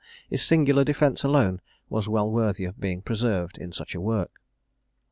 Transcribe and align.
His 0.31 0.41
singular 0.41 0.83
defence 0.83 1.23
alone 1.23 1.61
was 1.87 2.07
well 2.09 2.27
worthy 2.27 2.65
of 2.65 2.79
being 2.79 3.03
preserved 3.03 3.59
in 3.59 3.71
such 3.71 3.93
a 3.93 4.01
work. 4.01 4.41